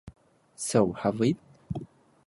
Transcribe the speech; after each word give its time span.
So 0.55 0.93
have 0.93 1.19
we. 1.19 1.37